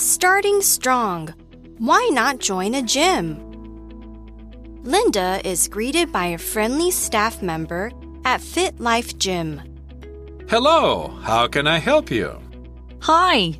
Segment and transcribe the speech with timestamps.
[0.00, 1.28] starting strong.
[1.78, 3.38] Why not join a gym?
[4.82, 7.92] Linda is greeted by a friendly staff member
[8.24, 9.60] at Fit Life Gym.
[10.48, 12.40] Hello, how can I help you?
[13.02, 13.58] Hi,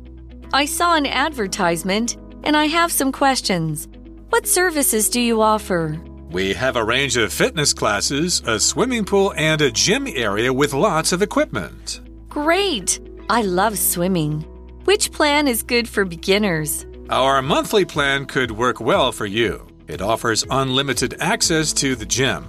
[0.51, 3.87] I saw an advertisement and I have some questions.
[4.29, 6.01] What services do you offer?
[6.31, 10.73] We have a range of fitness classes, a swimming pool, and a gym area with
[10.73, 12.01] lots of equipment.
[12.29, 12.99] Great!
[13.29, 14.45] I love swimming.
[14.85, 16.85] Which plan is good for beginners?
[17.09, 19.67] Our monthly plan could work well for you.
[19.87, 22.47] It offers unlimited access to the gym.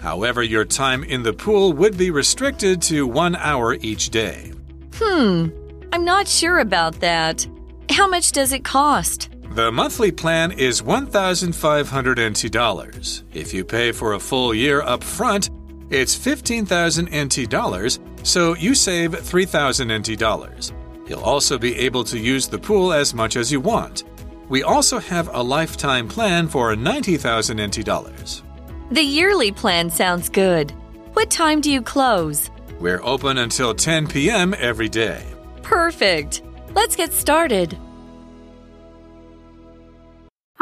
[0.00, 4.52] However, your time in the pool would be restricted to one hour each day.
[4.94, 5.48] Hmm,
[5.92, 7.46] I'm not sure about that.
[7.90, 9.30] How much does it cost?
[9.54, 13.22] The monthly plan is $1,500 NT.
[13.34, 15.50] If you pay for a full year up front,
[15.90, 20.72] it's 15,000 NT dollars, so you save 3,000 NT dollars.
[21.12, 24.04] You'll also be able to use the pool as much as you want.
[24.48, 28.42] We also have a lifetime plan for 90,000 NT dollars.
[28.90, 30.70] The yearly plan sounds good.
[31.12, 32.50] What time do you close?
[32.80, 34.54] We're open until 10 p.m.
[34.56, 35.22] every day.
[35.62, 36.40] Perfect.
[36.74, 37.76] Let's get started.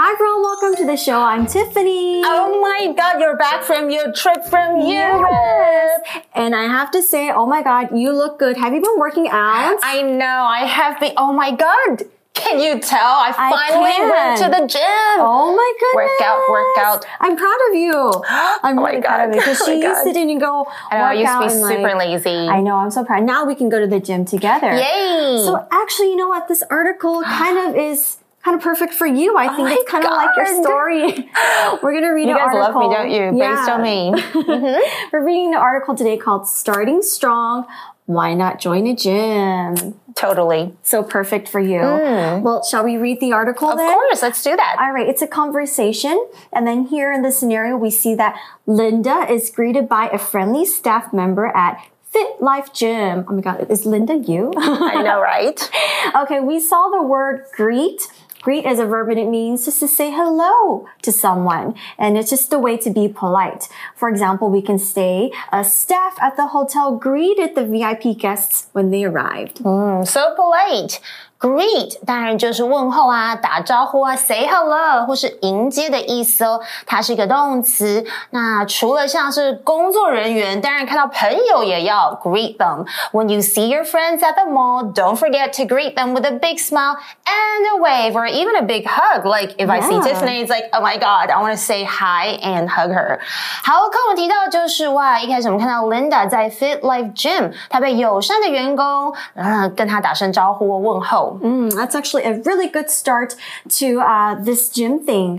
[0.03, 1.21] Hi everyone, welcome to the show.
[1.21, 2.23] I'm Tiffany.
[2.25, 5.29] Oh my god, you're back from your trip from Europe.
[5.31, 6.01] Yes.
[6.35, 8.57] And I have to say, oh my god, you look good.
[8.57, 9.77] Have you been working out?
[9.83, 11.13] I know, I have been.
[11.19, 12.05] Oh my god.
[12.33, 12.99] Can you tell?
[12.99, 14.09] I I finally can.
[14.09, 15.21] went to the gym.
[15.21, 16.17] Oh my goodness.
[16.17, 17.05] Workout, workout.
[17.21, 17.93] I'm proud of you.
[17.93, 19.41] Oh I'm Oh my really proud of you.
[19.43, 22.09] Because Oh she used to didn't go I know, I used to be super like,
[22.09, 22.49] lazy.
[22.49, 23.25] I know, I'm so proud.
[23.25, 24.73] Now we can go to the gym together.
[24.73, 25.43] Yay!
[25.45, 26.49] So actually, you know what?
[26.49, 29.37] This article kind of is kind of perfect for you.
[29.37, 31.03] I think Oh it's kind of like your story.
[31.83, 33.39] We're gonna read you guys love me, don't you?
[33.39, 33.55] Yeah.
[33.57, 34.13] Based on me.
[34.51, 35.09] Mm-hmm.
[35.13, 37.67] We're reading the article today called "Starting Strong."
[38.07, 39.95] Why not join a gym?
[40.17, 40.75] Totally.
[40.83, 41.79] So perfect for you.
[41.79, 43.73] Well, shall we read the article Mm.
[43.73, 43.93] Of then?
[43.95, 44.77] course, let's do that.
[44.81, 46.27] All right, it's a conversation.
[46.53, 48.35] And then here in the scenario, we see that
[48.67, 53.25] Linda is greeted by a friendly staff member at Fit Life Gym.
[53.29, 54.53] Oh my God, is Linda you?
[54.57, 55.71] I know, right?
[56.23, 58.09] okay, we saw the word greet.
[58.43, 61.75] Greet is a verb and it means just to say hello to someone.
[61.99, 63.69] And it's just a way to be polite.
[63.95, 68.91] For example, we can say, a staff at the hotel greeted the VIP guests when
[68.91, 69.59] they arrived.
[69.59, 71.01] Mm, so polite.
[71.40, 76.62] Greet 当然就是问候啊，打招呼啊，say hello 或是迎接的意思哦。
[76.88, 78.04] 它是一个动词。
[78.30, 82.88] 那除了像是工作人员，当然看到朋友也要 greet them.
[83.12, 86.32] When you see your friends at the mall, don't forget to greet them with a
[86.32, 89.26] big smile and a wave or even a big hug.
[89.26, 90.14] Like if I see Yeah.
[90.14, 93.20] Tiffany, it's like, oh my god, I want to say hi and hug her.
[93.64, 101.29] 好，刚我们提到就是哇，一开始我们看到 Linda 在 Fit Life Gym，她被友善的员工呃跟她打声招呼问候。
[101.42, 103.36] Mm, that's actually a really good start
[103.80, 105.38] to uh, this gym thing.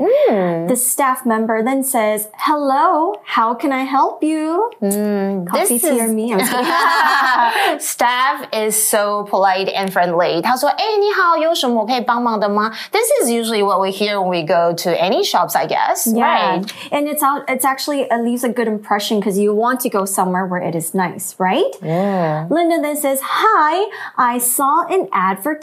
[0.68, 4.70] The staff member then says, Hello, how can I help you?
[4.80, 6.32] Coffee, This tea, or is- me?
[6.32, 7.80] I'm just kidding.
[7.80, 10.40] Staff is so polite and friendly.
[10.42, 16.06] 他说：“哎，你好，有什么我可以帮忙的吗？” This is usually what we hear when we go to any shops, I guess.
[16.06, 16.58] Yeah.
[16.58, 16.64] Right.
[16.90, 20.04] And it's out, it's actually it leaves a good impression because you want to go
[20.04, 21.64] somewhere where it is nice, right?
[21.82, 22.46] Yeah.
[22.50, 23.86] Linda then says, Hi,
[24.16, 25.56] I saw an advertisement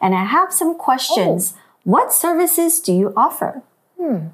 [0.00, 1.54] And I have some questions.
[1.56, 1.60] Oh.
[1.84, 3.62] What services do you offer?
[4.00, 4.28] Hmm.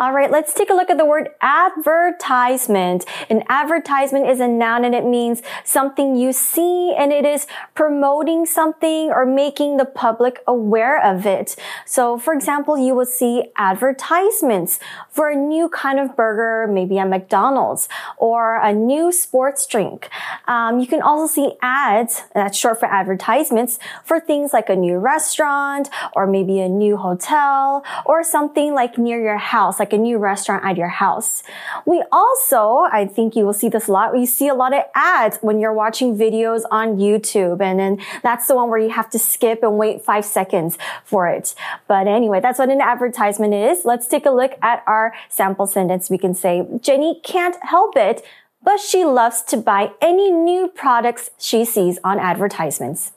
[0.00, 3.04] All right, let's take a look at the word advertisement.
[3.28, 8.46] An advertisement is a noun and it means something you see and it is promoting
[8.46, 11.56] something or making the public aware of it.
[11.84, 14.78] So, for example, you will see advertisements
[15.10, 17.88] for a new kind of burger, maybe at McDonald's,
[18.18, 20.10] or a new sports drink.
[20.46, 24.98] Um, you can also see ads, that's short for advertisements, for things like a new
[24.98, 30.18] restaurant or maybe a new hotel or something like near your house, like a new
[30.18, 31.42] restaurant at your house.
[31.84, 34.82] We also, I think you will see this a lot, we see a lot of
[34.94, 37.60] ads when you're watching videos on YouTube.
[37.60, 41.28] And then that's the one where you have to skip and wait five seconds for
[41.28, 41.54] it.
[41.86, 43.84] But anyway, that's what an advertisement is.
[43.84, 46.10] Let's take a look at our sample sentence.
[46.10, 48.24] We can say, Jenny can't help it,
[48.62, 53.12] but she loves to buy any new products she sees on advertisements.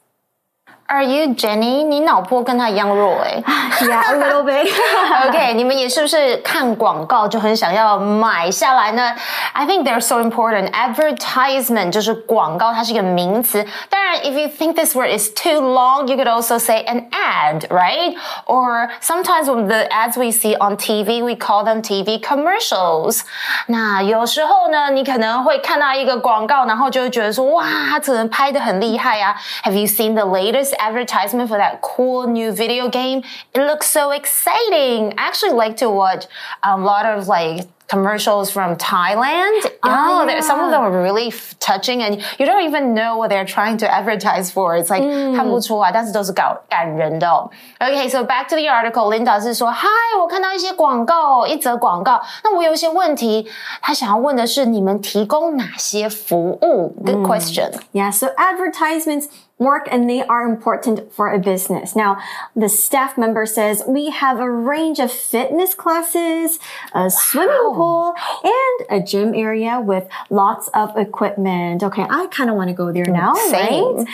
[0.90, 1.82] Are you Jenny？
[1.82, 3.42] 你脑波跟她一样弱哎、
[3.80, 4.70] Yeah, a little bit.
[5.26, 9.12] OK，你们也是不是看广告就很想要买下来呢？
[9.52, 10.70] I think they're so important.
[10.70, 13.66] Advertisement 就是广告，它是一个名词。
[13.90, 18.14] 当然，if you think this word is too long, you could also say an ad, right?
[18.46, 23.22] Or sometimes when the ads we see on TV, we call them TV commercials.
[23.66, 29.34] 那有时候呢，你可能会看到一个广告，然后就会觉得说，哇，它可能拍的很厉害啊。
[29.64, 33.22] Have you seen the latest advertisement for that cool new video game.
[33.52, 35.12] It looks so exciting.
[35.18, 36.26] I actually like to watch
[36.62, 39.62] a lot of like commercials from Thailand.
[39.84, 40.40] Oh, yeah.
[40.40, 43.86] some of them are really touching, and you don't even know what they're trying to
[43.88, 44.76] advertise for.
[44.76, 45.36] It's like mm.
[45.36, 47.48] 看不出来，但是都是感感人的、哦。
[47.78, 49.16] Okay, so back to the article.
[49.16, 49.86] Linda 是说，嗨，
[50.20, 52.20] 我看到一些广告，一则广告。
[52.42, 53.48] 那我有一些问题，
[53.80, 56.92] 他想要问的是，你们提供哪些服务？
[57.04, 57.72] Good question.
[57.92, 59.26] Yeah, so advertisements
[59.61, 61.95] work and they are important for a business.
[61.95, 62.17] Now,
[62.55, 66.57] the staff member says we have a range of fitness classes,
[66.93, 67.09] a wow.
[67.09, 71.83] swimming pool, and a gym area with lots of equipment.
[71.83, 73.97] Okay, I kind of want to go there now, Same.
[73.97, 74.07] right?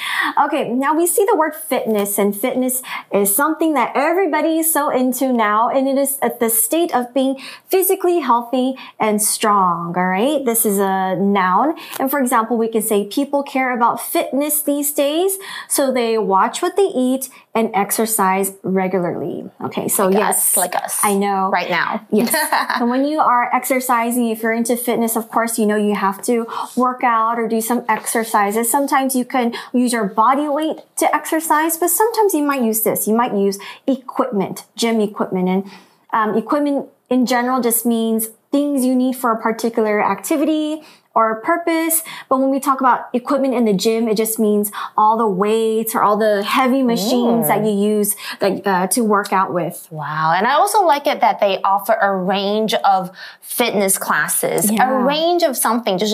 [0.45, 4.89] Okay, now we see the word fitness, and fitness is something that everybody is so
[4.89, 7.39] into now, and it is at the state of being
[7.69, 9.95] physically healthy and strong.
[9.95, 14.01] All right, this is a noun, and for example, we can say people care about
[14.01, 15.36] fitness these days
[15.67, 19.49] so they watch what they eat and exercise regularly.
[19.61, 22.05] Okay, so like yes, us, like us, I know right now.
[22.11, 22.33] Yes,
[22.79, 26.21] and when you are exercising, if you're into fitness, of course, you know you have
[26.23, 26.45] to
[26.75, 28.69] work out or do some exercises.
[28.69, 33.07] Sometimes you can use your body weight to exercise, but sometimes you might use this.
[33.07, 35.71] You might use equipment, gym equipment, and
[36.11, 40.81] um, equipment in general just means things you need for a particular activity
[41.16, 42.02] or purpose.
[42.30, 45.94] But when we talk about equipment in the gym, it just means all the weights
[45.94, 47.48] or all the heavy machines mm.
[47.48, 49.86] that you use that, uh, to work out with.
[49.90, 50.32] Wow.
[50.34, 53.10] And I also like it that they offer a range of
[53.42, 54.88] fitness classes, yeah.
[54.88, 56.06] a range of something, For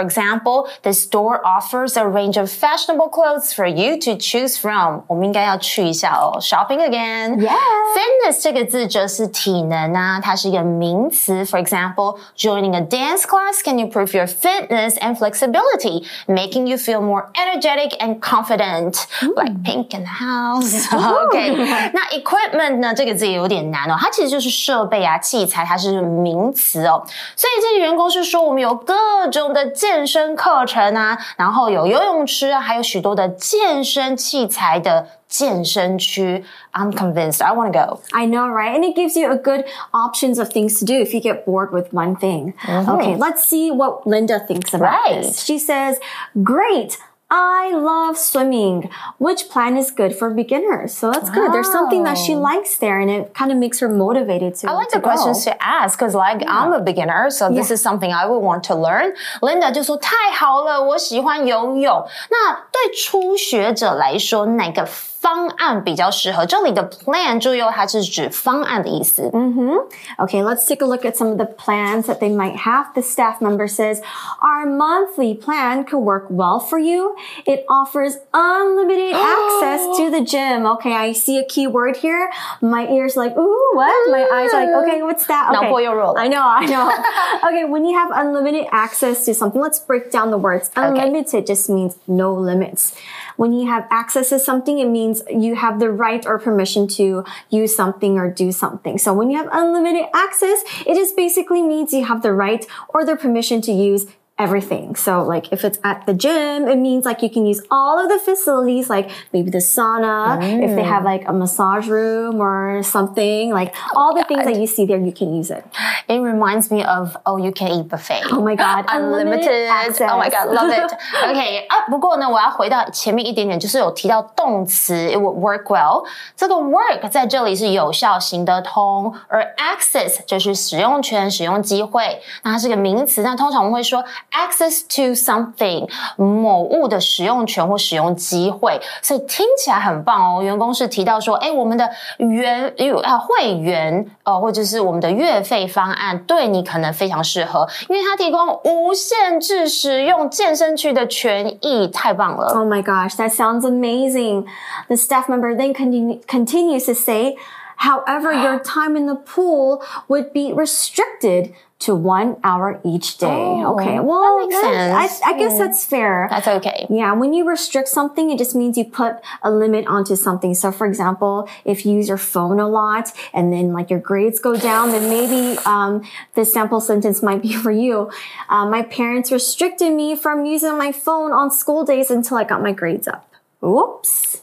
[0.00, 5.02] example, the store offers a range of fashionable clothes for you to choose from.
[5.08, 7.36] 我们应该要去一下哦，shopping again.
[7.36, 7.58] Yeah.
[7.94, 11.44] Fitness 这个字就是体能啊，它是一个名词。
[11.44, 12.16] For example.
[12.42, 17.96] Joining a dance class can improve your fitness and flexibility, making you feel more energetic
[18.00, 19.06] and confident.
[19.36, 20.86] Like pink in the house.
[20.92, 22.94] OK，那 equipment 呢？
[22.94, 27.02] 这个字也有点难哦，它其实就是设备啊、器材，它是名词哦。
[27.36, 28.94] 所以这些员工是说，我们有各
[29.30, 35.08] 种的健身课程啊，然后有游泳池啊，还有许多的健身器材的。
[35.32, 36.44] 健身区.
[36.72, 37.42] I'm convinced.
[37.42, 38.00] I want to go.
[38.12, 38.74] I know, right?
[38.74, 41.72] And it gives you a good options of things to do if you get bored
[41.72, 42.54] with one thing.
[42.62, 42.90] Mm-hmm.
[42.90, 45.22] Okay, let's see what Linda thinks about right.
[45.22, 45.44] this.
[45.44, 45.98] She says,
[46.42, 46.98] "Great.
[47.32, 48.88] I love swimming.
[49.18, 50.94] Which plan is good for beginners?
[50.94, 51.34] So that's wow.
[51.34, 51.52] good.
[51.52, 54.70] There's something that she likes there and it kind of makes her motivated to.
[54.70, 55.10] I like to the go.
[55.10, 56.48] questions to ask because like yeah.
[56.50, 57.74] I'm a beginner, so this yeah.
[57.74, 59.12] is something I would want to learn.
[59.42, 62.08] Linda 就说太好了，我喜欢游泳。
[62.30, 66.46] 那对初学者来说，哪个方案比较适合。
[66.46, 69.28] 这里的 plan 注意哦，它是指方案的意思。
[69.34, 70.26] 嗯哼。
[70.26, 72.86] Okay, let's take a look at some of the plans that they might have.
[72.94, 74.00] The staff member says,
[74.40, 77.16] "Our monthly plan could work well for you.
[77.45, 82.31] It offers unlimited access to the gym." Okay, I see a key word here.
[82.61, 84.11] My ears like, ooh, what?
[84.11, 85.49] My eyes are like, okay, what's that?
[85.49, 85.55] Okay.
[85.61, 85.71] Now
[86.15, 87.47] I know, I know.
[87.49, 90.71] okay, when you have unlimited access to something, let's break down the words.
[90.75, 91.45] Unlimited okay.
[91.45, 92.95] just means no limits.
[93.35, 97.23] When you have access to something, it means you have the right or permission to
[97.49, 98.97] use something or do something.
[98.97, 103.05] So when you have unlimited access, it just basically means you have the right or
[103.05, 104.05] the permission to use
[104.40, 104.94] everything.
[104.94, 108.08] So like if it's at the gym, it means like you can use all of
[108.08, 110.62] the facilities, like maybe the sauna, mm.
[110.62, 114.28] if they have like a massage room or something, like oh all the God.
[114.28, 115.64] things that you see there, you can use it.
[116.06, 118.30] It reminds me of oh you can eat buffet.
[118.30, 119.50] Oh my God, unlimited.
[119.50, 120.86] unlimited oh my God, love it.
[121.28, 126.04] OK 啊，不过呢，我要回到前面一点点，就是有提到动词，it would work well。
[126.36, 133.22] 这个 work 在这里是有效、行得通，而 access 就是使用权、使用机会，那它是个名词。
[133.22, 134.04] 那通常我们会说。
[134.33, 135.87] Access to something
[136.17, 140.41] 某物的使用权或使用机会，所以听起来很棒哦。
[140.41, 142.73] 员工是提到说，哎，我们的员
[143.03, 152.47] 啊会员呃，或者是我们的月费方案对你可能非常适合，因为它提供无限制使用健身区的权益，太棒了。
[152.53, 154.45] Oh my gosh, that sounds amazing.
[154.87, 157.35] The staff member then continue, continues to say.
[157.83, 163.27] However, your time in the pool would be restricted to one hour each day.
[163.27, 163.99] Oh, okay.
[163.99, 165.21] Well, that makes sense.
[165.21, 166.27] I, I guess that's fair.
[166.29, 166.87] That's okay.
[166.89, 167.11] Yeah.
[167.11, 170.53] When you restrict something, it just means you put a limit onto something.
[170.53, 174.39] So for example, if you use your phone a lot and then like your grades
[174.39, 176.03] go down, then maybe, um,
[176.35, 178.09] the sample sentence might be for you.
[178.47, 182.61] Uh, my parents restricted me from using my phone on school days until I got
[182.61, 183.29] my grades up.
[183.61, 184.42] Oops.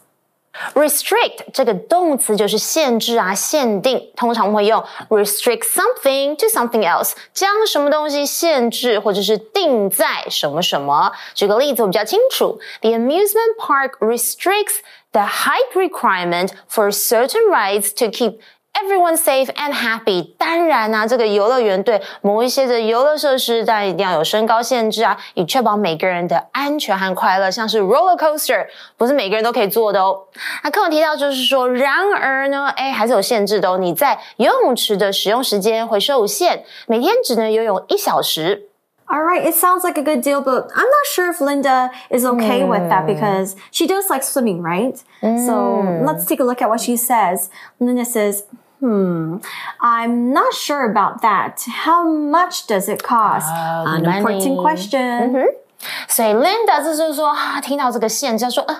[0.73, 11.11] Restrict 这个动词就是限制啊、限定，通常会用 restrict something to something else，将什么东西限制或者是定在什么什么。
[11.33, 14.77] 举个例子，我比较清楚：The amusement park restricts
[15.11, 18.39] the height requirement for certain rides to keep
[18.72, 20.34] Everyone safe and happy。
[20.38, 27.50] 当然啊，这个游乐园对某一些的游乐设施，当然一定要有身高限制啊，以确保每个人的安全和快乐。
[27.50, 30.18] 像是 roller coaster，不是每个人都可以坐的哦。
[30.64, 33.76] 那课文提到就是说，然而呢，哎，还是有限制的哦。
[33.76, 38.69] 你在游泳池的使用时间会受限，每天只能游泳一小时。
[39.10, 42.60] All right, it sounds like a good deal, but I'm not sure if Linda is okay
[42.60, 42.68] mm.
[42.68, 43.14] with that hmm.
[43.14, 45.02] because she does like swimming, right?
[45.20, 45.46] Mm.
[45.46, 46.06] So hmm.
[46.06, 47.50] let's take a look at what she says.
[47.80, 48.44] Linda says,
[48.80, 49.36] Hmm,
[49.80, 51.62] I'm not sure about that.
[51.68, 53.46] How much does it cost?
[53.46, 54.18] Uh, An money.
[54.18, 55.00] important question.
[55.00, 55.56] Mm-hmm.
[56.07, 58.75] 所以 Linda 这就是说啊，听到这个限制，说呃，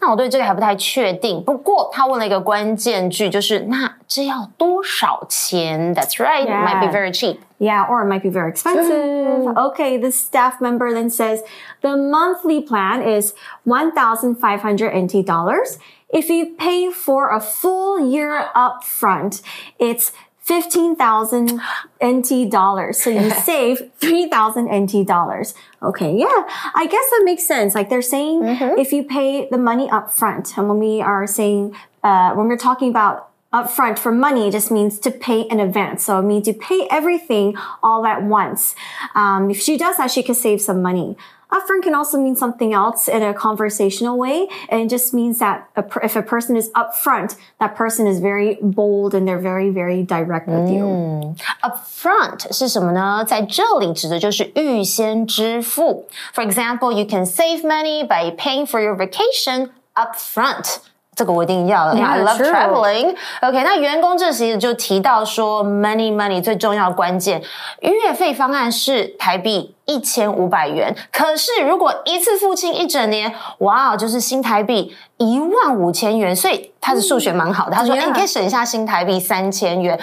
[0.00, 1.42] 那我对这个还不太确定。
[1.42, 5.94] 不过他问了一个关键句，就是那这要多少钱？
[5.94, 6.62] That's right, yeah.
[6.62, 7.38] it might be very cheap.
[7.58, 9.52] Yeah, or it might be very expensive.
[9.56, 11.42] okay, the staff member then says
[11.80, 13.34] the monthly plan is
[13.64, 15.78] one thousand five hundred NT dollars.
[16.10, 19.42] If you pay for a full year upfront,
[19.78, 20.12] it's
[20.43, 21.61] 15,000
[22.03, 23.01] NT dollars.
[23.01, 25.53] So you save 3,000 NT dollars.
[25.81, 26.17] Okay.
[26.17, 26.43] Yeah.
[26.75, 27.75] I guess that makes sense.
[27.75, 28.79] Like they're saying mm-hmm.
[28.79, 32.57] if you pay the money up front, and when we are saying, uh, when we're
[32.57, 36.03] talking about upfront for money, it just means to pay in advance.
[36.03, 38.75] So it means you pay everything all at once.
[39.15, 41.15] Um, if she does that, she could save some money.
[41.52, 44.48] Upfront can also mean something else in a conversational way.
[44.68, 48.58] And it just means that a, if a person is upfront, that person is very
[48.60, 50.84] bold and they're very, very direct with you.
[50.84, 51.36] Mm.
[51.62, 53.24] Upfront 是什么呢？
[53.24, 56.06] 在这里指的就是预先支付。
[56.34, 60.80] For example, you can save money by paying for your vacation upfront.
[61.14, 61.98] 这个我一定要的。
[61.98, 63.16] Yeah, I love traveling.
[63.40, 67.42] OK，那员工这时就提到说，money money 最重要的关键，
[67.80, 70.94] 月费方案是台币 一千五百元。
[71.12, 76.34] 可是如果一次付清一整年，哇，就是新台币一万五千元。
[76.34, 79.98] 所以他的数学蛮好的，他说：“哎，你可以省下新台币三千元。”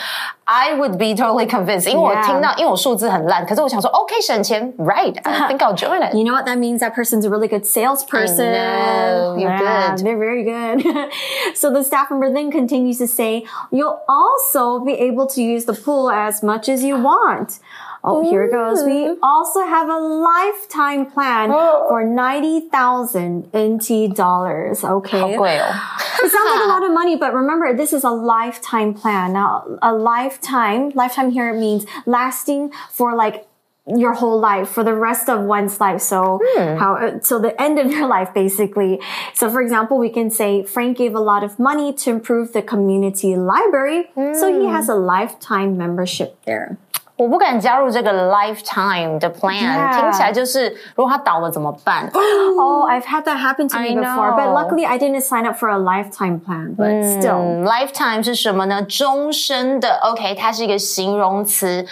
[0.47, 6.13] I would be totally convinced，因为我听到，因为我数字很烂，可是我想说，OK，省钱，right？I think I'll join it.
[6.13, 6.81] You know what that means?
[6.81, 8.53] That person's a really good salesperson.
[8.53, 9.37] I know.
[9.39, 10.05] You're yeah, good.
[10.05, 10.83] They're very good.
[11.55, 15.73] so the staff member then continues to say, "You'll also be able to use the
[15.73, 17.59] pool as much as you want."
[18.02, 18.82] Oh, here it goes.
[18.84, 21.50] We also have a lifetime plan
[21.88, 24.82] for 90,000 NT dollars.
[24.82, 25.36] Okay.
[26.22, 29.34] it sounds like a lot of money, but remember, this is a lifetime plan.
[29.34, 33.46] Now, a lifetime, lifetime here means lasting for like
[33.86, 36.00] your whole life for the rest of one's life.
[36.00, 36.76] So hmm.
[36.78, 39.00] how, so the end of your life, basically.
[39.34, 42.62] So for example, we can say Frank gave a lot of money to improve the
[42.62, 44.10] community library.
[44.14, 44.72] So he hmm.
[44.72, 46.78] has a lifetime membership there.
[47.19, 52.11] 我不敢加入这个 lifetime 的 plan，听起来就是如果它倒了怎么办？
[52.13, 55.77] Oh, I've had that happen to me before, but luckily I didn't sign up for a
[55.77, 56.75] lifetime plan.
[56.75, 58.81] But still, lifetime 是什么呢？
[58.83, 59.97] 终身的。
[60.03, 61.85] OK，它是一个形容词。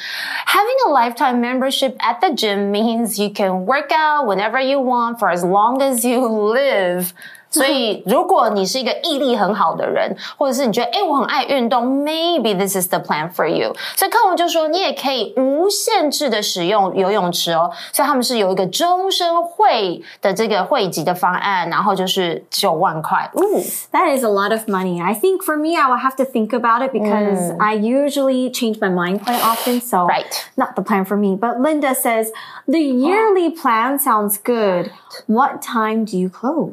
[0.45, 5.19] Having a lifetime membership at the gym means you can work out whenever you want
[5.19, 7.11] for as long as you live.
[7.53, 13.71] 所以，如果你是一个毅力很好的人，或者是你觉得，哎，我很爱运动，maybe this is the plan for you。
[13.95, 17.69] 所以课文就说，你也可以无限制的使用游泳池哦。
[17.91, 23.29] 所以他们是有一个终身会的这个会籍的方案，然后就是九万块。
[23.35, 23.61] Ooh,
[23.91, 24.99] that is a lot of money.
[24.99, 28.79] I think for me, I will have to think about it because I usually change
[28.79, 29.79] my mind quite often.
[29.79, 30.25] So, right.
[30.55, 31.35] not the plan for me.
[31.35, 32.31] But Linda says
[32.67, 34.91] the yearly plan sounds good.
[35.27, 36.71] What time do you close?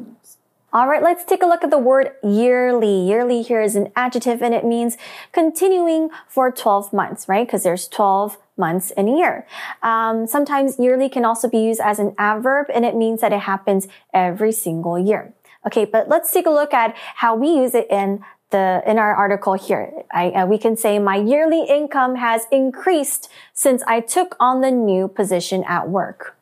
[0.76, 3.08] All right, let's take a look at the word yearly.
[3.08, 4.98] Yearly here is an adjective and it means
[5.32, 7.46] continuing for 12 months, right?
[7.46, 9.46] Because there's 12 months in a year.
[9.82, 13.40] Um, sometimes yearly can also be used as an adverb and it means that it
[13.40, 15.32] happens every single year.
[15.66, 19.14] Okay, but let's take a look at how we use it in the in our
[19.14, 19.90] article here.
[20.12, 24.70] I, uh, we can say my yearly income has increased since I took on the
[24.70, 26.35] new position at work.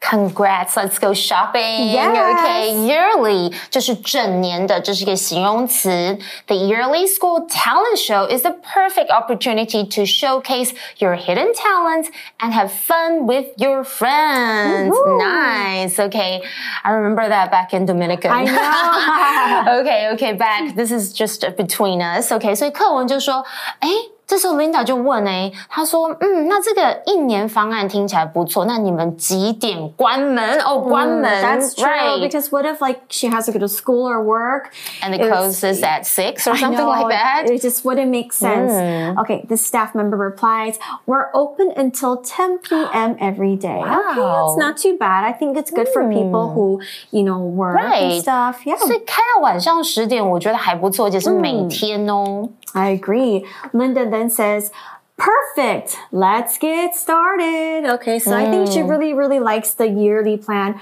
[0.00, 0.76] Congrats!
[0.76, 1.88] Let's go shopping.
[1.88, 2.14] Yes.
[2.14, 6.18] Okay, yearly 就是整年的，这是一个形容词。
[6.46, 12.08] The yearly school talent show is the perfect opportunity to showcase your hidden talents
[12.38, 14.94] and have fun with your friends.
[15.18, 15.98] Nice.
[15.98, 16.42] Okay,
[16.82, 18.30] I remember that back in Dominican.
[18.30, 19.80] I know.
[19.80, 20.76] okay, okay, back.
[20.76, 22.30] This is just between us.
[22.30, 23.44] Okay, 所以课文就说，
[23.80, 23.88] 哎。
[24.28, 30.58] 这时候 Linda 就问哎，她说，嗯，那这个一年方案听起来不错，那你们几点关门？
[30.60, 31.24] 哦，关门。
[31.42, 32.20] That's true.
[32.20, 34.70] Because what if like she has to go to school or work
[35.02, 37.50] and the closes at six or something like that?
[37.50, 38.72] It just wouldn't make sense.
[38.72, 39.20] Mm.
[39.20, 43.16] Okay, the staff member replies, "We're open until 10 p.m.
[43.20, 44.00] every day." Wow.
[44.08, 45.24] Okay, that's not too bad.
[45.24, 45.92] I think it's good mm.
[45.92, 46.80] for people who
[47.10, 48.14] you know work right.
[48.14, 48.64] and stuff.
[48.64, 48.78] Yeah.
[48.78, 52.48] 所以开到晚上十点，我觉得还不错，而且是每天哦。
[52.73, 53.45] I agree.
[53.73, 54.71] Linda then says,
[55.17, 55.97] Perfect.
[56.13, 57.83] Let's get started.
[57.95, 58.35] Okay, so mm.
[58.35, 58.87] I think she hmm.
[58.87, 60.79] really, really likes the yearly plan.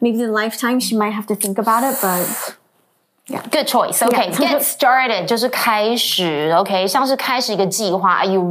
[0.00, 2.57] Maybe the lifetime, she might have to think about it, but
[3.27, 3.41] Yeah.
[3.49, 4.01] Good choice.
[4.01, 6.53] Okay, get started 就是开始。
[6.57, 8.15] OK，像是开始一个计划。
[8.15, 8.41] Are you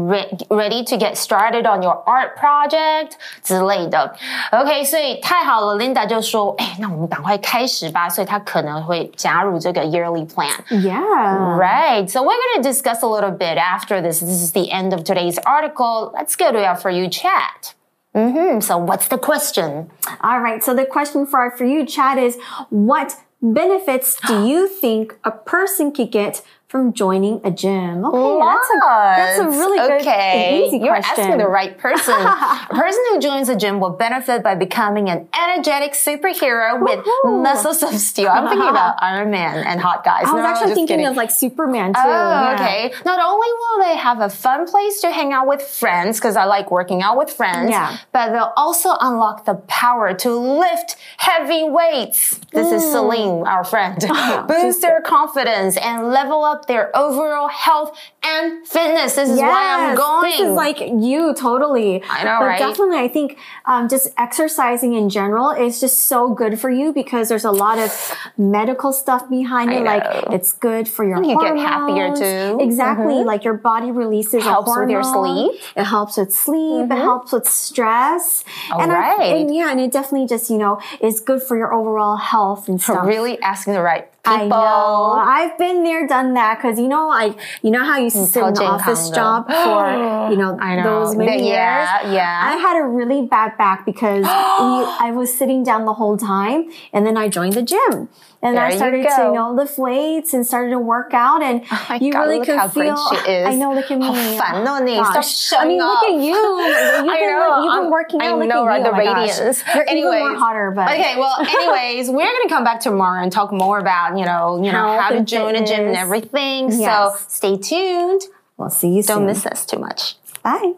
[0.49, 3.11] ready to get started on your art project
[3.43, 4.17] 之类的？
[4.50, 10.49] OK，所以太好了，Linda 就说：“哎，那我们赶快开始吧。”所以她可能会加入这个 yearly plan.
[10.71, 11.59] Yeah.
[11.59, 12.09] Right.
[12.09, 14.21] So we're going to discuss a little bit after this.
[14.21, 16.14] This is the end of today's article.
[16.14, 17.75] Let's go to our for you chat.
[18.14, 18.61] Mm-hmm.
[18.61, 19.91] So what's the question?
[20.23, 20.64] All right.
[20.64, 22.38] So the question for our for you chat is
[22.71, 28.04] what benefits do you think a person could get from joining a gym?
[28.04, 28.80] Okay, that's a,
[29.16, 30.66] that's a really good okay.
[30.68, 31.24] easy You're question.
[31.24, 32.14] asking the right person.
[32.16, 37.84] a person who joins a gym will benefit by becoming an energetic superhero with muscles
[37.84, 38.28] of steel.
[38.28, 40.26] I'm thinking about Iron Man and hot guys.
[40.26, 41.06] I was no, actually thinking kidding.
[41.06, 42.02] of like Superman too.
[42.04, 42.56] Oh, yeah.
[42.60, 42.94] okay.
[43.06, 46.46] Not only will they have a fun place to hang out with friends, because I
[46.46, 47.98] like working out with friends, yeah.
[48.12, 52.40] but they'll also unlock the power to lift heavy weights.
[52.52, 52.74] This mm.
[52.74, 53.98] is Celine, our friend.
[54.48, 59.16] Boost their confidence and level up up their overall health and fitness.
[59.16, 60.32] This is yes, why I'm going.
[60.32, 62.04] This is like you totally.
[62.10, 62.60] I know, but right?
[62.60, 67.30] Definitely, I think um, just exercising in general is just so good for you because
[67.30, 67.92] there's a lot of
[68.38, 69.84] medical stuff behind it.
[69.84, 71.24] Like it's good for your.
[71.24, 71.62] You hormones.
[71.62, 72.60] get happier too.
[72.62, 73.28] Exactly, mm-hmm.
[73.28, 75.62] like your body releases helps with your sleep.
[75.76, 76.58] It helps with sleep.
[76.58, 76.92] Mm-hmm.
[76.92, 78.44] It helps with stress.
[78.72, 79.20] All and right.
[79.20, 82.68] I, and yeah, and it definitely just you know is good for your overall health
[82.68, 83.06] and stuff.
[83.06, 84.53] Really asking the right people.
[84.53, 85.12] I know.
[85.13, 86.62] I've been there, done that.
[86.62, 90.38] Cause you know, I, you know how you sit in the office job for, you
[90.38, 90.84] know, know.
[90.84, 92.13] those many yeah, years?
[92.15, 92.41] Yeah.
[92.43, 96.69] I had a really bad back because we, I was sitting down the whole time
[96.93, 98.10] and then I joined the gym.
[98.39, 101.63] And there I started to, you know, lift weights and started to work out and
[101.72, 104.35] oh you God, really could feel, I know, look at me.
[104.37, 106.03] Stop showing I mean, off.
[106.03, 106.35] look at you.
[106.35, 108.27] You've, been, know, you've been working out.
[108.27, 108.77] I look know, at right?
[108.77, 108.83] You.
[108.83, 109.63] The oh radiance.
[109.74, 110.87] You're anyways, even more hotter, but.
[110.92, 114.62] Okay, well, anyways, we're going to come back tomorrow and talk more about, you know,
[114.64, 115.72] you know, how to join fitness.
[115.72, 116.72] a gym and everything.
[116.72, 117.20] Yes.
[117.20, 118.22] So stay tuned.
[118.58, 119.18] We'll see you soon.
[119.18, 120.16] Don't miss us too much.
[120.44, 120.74] Bye.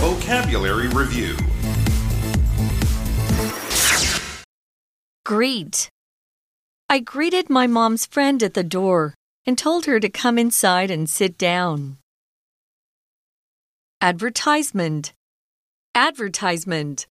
[0.00, 1.36] Vocabulary Review
[5.28, 5.90] Greet.
[6.88, 9.12] I greeted my mom's friend at the door
[9.44, 11.98] and told her to come inside and sit down.
[14.00, 15.12] Advertisement.
[15.94, 17.06] Advertisement.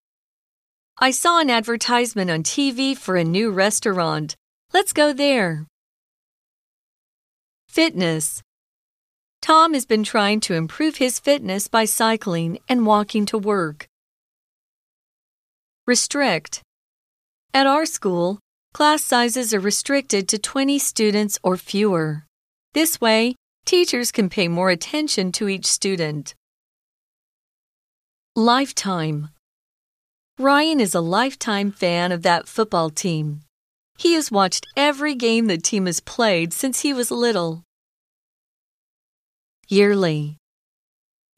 [1.00, 4.36] I saw an advertisement on TV for a new restaurant.
[4.74, 5.68] Let's go there.
[7.68, 8.42] Fitness.
[9.40, 13.88] Tom has been trying to improve his fitness by cycling and walking to work.
[15.86, 16.64] Restrict.
[17.54, 18.40] At our school,
[18.74, 22.26] class sizes are restricted to 20 students or fewer.
[22.74, 26.34] This way, teachers can pay more attention to each student.
[28.36, 29.30] Lifetime
[30.39, 33.41] Ryan is a lifetime fan of that football team.
[33.97, 37.63] He has watched every game the team has played since he was little.
[39.67, 40.38] Yearly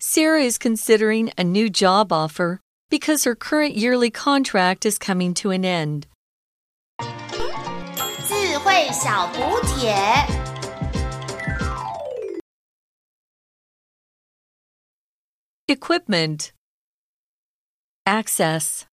[0.02, 2.60] Sarah is considering a new job offer
[2.90, 6.06] because her current yearly contract is coming to an end.
[15.70, 16.52] Equipment
[18.06, 18.89] Access